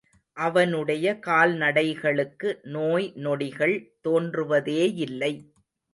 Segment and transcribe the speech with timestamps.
[0.37, 3.75] அவனுடைய கால்நடைகளுக்கு நோய்நொடிகள்
[4.07, 5.33] தோன்றுவதேயில்லை.